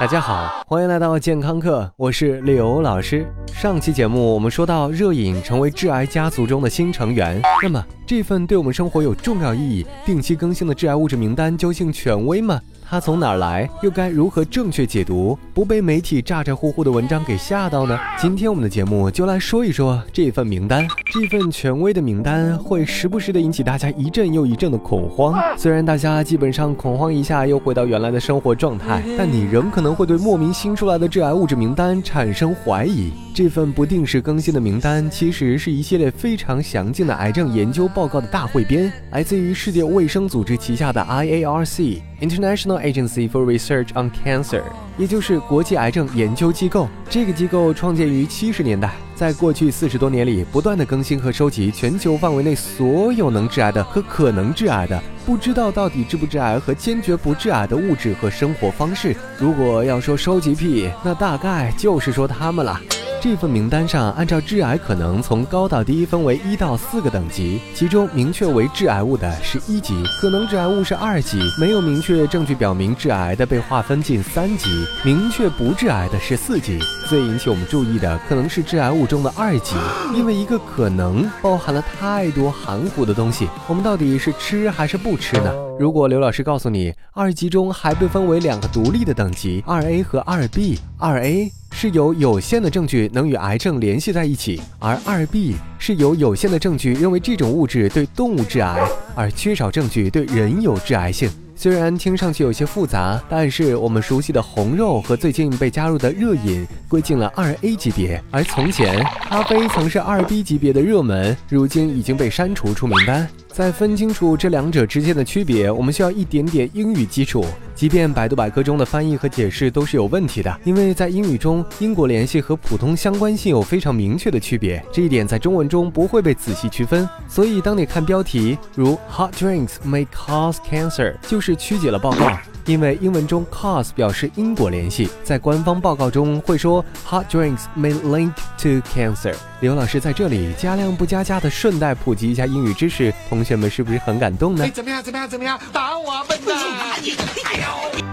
[0.00, 3.30] 大家好，欢迎来到健康课，我是刘老师。
[3.48, 7.38] 上期节目我们说到，热饮成为致癌家族中的新成员。
[7.62, 12.58] 那么，这份对我们生活有重要意义、定期更新的致癌物质名单究竟权威吗？
[12.90, 13.70] 它从哪儿来？
[13.82, 17.96] 又该如何正确解读，不被媒体咋咋呼呼的文章给吓到呢？
[18.18, 20.84] 今天我们的节目就来说一说这份名单。
[21.12, 25.40] 这份权威的名单会时不时的引起大家一阵又一阵的恐慌。
[25.56, 33.12] 虽然大家基本上恐慌一下又回到原来的生活状态， 但你仍可能会对莫名新出来的致癌物质名单产生怀疑。
[33.32, 42.00] 这份不定时更新的名单其实是一系列非常详尽的癌症研究报告的大汇编，来自于世界卫生组织旗下的 IARC。
[42.20, 44.62] International Agency for Research on Cancer，
[44.98, 46.86] 也就是国际癌症研究机构。
[47.08, 59.16] 这个机构创建于七十年代，在过去四十多年里，不断的更新和收集全球范围内所有能致癌的和可能致癌的、不知道到底致不致癌和坚决不致癌的物质和生活方式。
[59.38, 62.78] 如果要说收集癖，那大概就是说他们了。
[63.20, 76.78] 这份名单上，按照致癌可能从高到低分为一到四个等级，其中明确为致癌物的是一级，可能致癌物是二级，没有明确证据表明致癌的被划分进三级，明确不致癌的是四级。
[77.10, 79.76] 最引起我们注意的可能是致癌物中的二级，
[80.14, 85.52] 因为一个可能包含了太多含糊的东西，我们到底是吃还是不吃呢？
[85.78, 87.50] 如果刘老师告诉你，二级。
[87.50, 91.50] 中还被分为两个独立的等级，二 A 和二 B，二 A。
[91.72, 101.30] 是有有限的证据能与癌症联系在一起，而二 B 是有有限的证据认为这种物质对动物致癌，而缺少证据对人有致癌性。
[101.56, 113.28] 虽然听上去有些复杂，但是我们熟悉的红肉和最近被加入的热饮归进了二 A 级别，而从前咖啡曾是二 B 级别的热门，如今已经被删除出名单。
[113.52, 117.44] 在分清楚这两者之间的区别，我们需要一点点英语基础。
[117.74, 127.08] 即便百度百科中的翻译和解释都是有问题的，因为在英语中，因果联系和普通相关性有非常明确的区别，这一点在中文中不会被仔细区分。
[127.28, 132.38] 所以，当你看标题如 “Hot drinks may cause cancer”，就是曲解了报告。
[132.66, 139.34] 因为英文中 cause 表示因果联系，在官方报告中会说 hot drinks may link to cancer。
[139.60, 144.68] 刘老师在这里加量不加价的顺带普及一下英语知识，同学们是不是很感动呢？
[144.72, 145.02] 怎么样？
[145.02, 145.28] 怎么样？
[145.28, 145.58] 怎么样？
[145.72, 146.56] 打我笨蛋！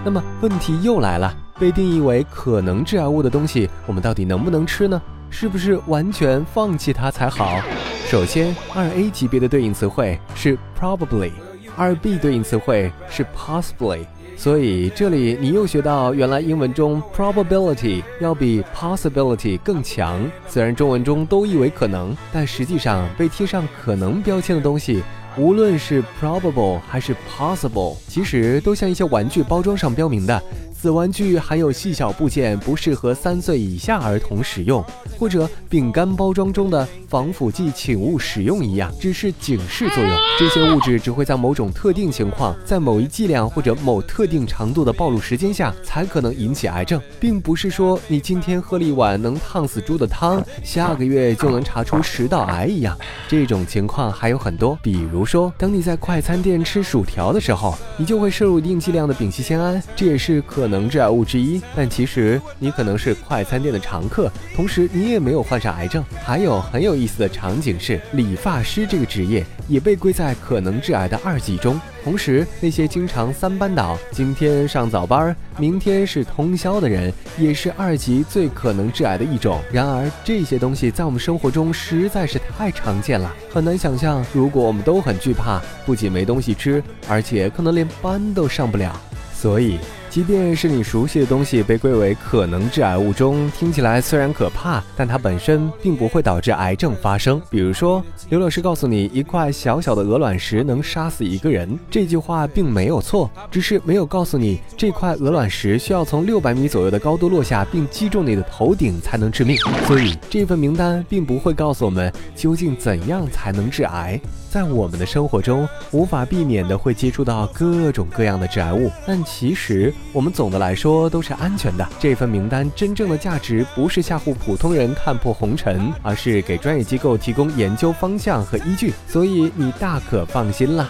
[0.04, 5.00] 那么问题又来了，被定义为可能致癌物的东西，我们到底能不能吃呢？
[5.30, 7.60] 是不是完全放弃它才好？
[8.06, 11.30] 首先，二 A 级别的对应词汇是 probably，
[11.76, 14.06] 二 B 对应词汇是 possibly。
[14.38, 20.24] 所以这里你又学到，原来英文中 probability 要比 possibility 更强。
[20.48, 25.02] 虽然中文中都译为可能，但实际上被贴上可能标签的东西。
[25.36, 30.40] 无论是 probable 还是 possible，其实都像一些玩具包装上标明的，
[30.80, 34.84] 此玩具含有细小部件，不适合三岁以下儿童使用，
[35.18, 40.16] 或者饼干包装中的防腐剂，请勿使用一样，只是警示作用。
[40.38, 52.96] 这些物质只会在某种特定情况，在某一剂量或者某特定长度的暴露时间下，才可能引起癌症，并不是说你今天喝了一碗能烫死猪的汤，下个月就能查出食道癌一样。
[53.26, 55.24] 这种情况还有很多，比如。
[55.28, 61.60] 说，当你在快餐店吃薯条的时候，你就会摄入一定剂量的丙烯酰胺，这也是可能致癌物之一。
[61.74, 66.04] 但其实你可能是快餐店的常客，同时你也没有患上癌症。
[66.22, 71.80] 还有很有意思的场景是，理发师这个职业也被归在可能致癌的二级中。
[72.04, 79.60] 同时，那些经常三班倒，今天上早班，明天是通宵的人，也是二级最可能致癌的一种。
[79.70, 88.98] 然而，这些东西在我们生活中实在是太常见了，很难想象，如果我们都很惧怕，不仅没东西吃，而且可能连班都上不了。
[89.34, 89.78] 所以。
[90.10, 97.40] 即便是你熟悉的东西被归为可能致癌物中，听起来虽然可怕，但它本身并不会导致癌症发生。
[97.50, 109.58] 比如说，刘老师告诉你一块小小的鹅卵石能杀死一个人，这句话并没有错，只是没有告诉你这块鹅卵石需要从六百米左右的高度落下并击中你的头顶才能致命。
[109.86, 114.18] 所以这份名单并不会告诉我们究竟怎样才能致癌。
[114.50, 121.86] 在我们的生活中，无法避免的会接触到各种各样的致癌物，但其实我们总的来说都是安全的。
[121.98, 130.88] 这份名单真正的价值不是吓唬普通人看破红尘，而是给专业机构提供研究方向和依据，所以你大可放心啦。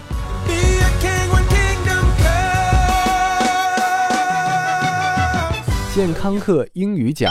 [5.93, 7.29] 健康课英语角。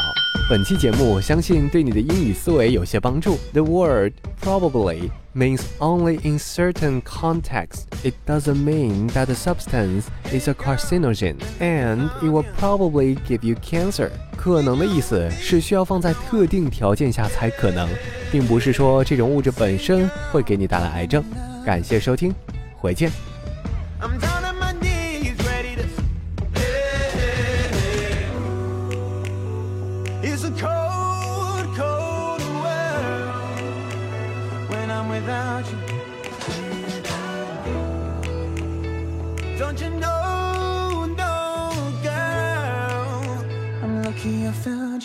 [0.48, 3.36] 本期节目相信对你的英语思维有些帮助。
[3.52, 7.82] The word probably means only in certain contexts.
[8.02, 13.56] It doesn't mean that the substance is a carcinogen and it will probably give you
[13.56, 14.08] cancer.
[14.38, 17.86] 可能的意思是需要放在特定条件下才可能，
[18.32, 21.22] 并不是说这种物质本身会给你带来癌症。
[21.62, 22.34] 感谢收听，
[22.78, 23.12] 回见。
[39.58, 41.72] Don't you know, no,
[42.02, 43.44] girl,
[43.82, 44.97] I'm lucky I found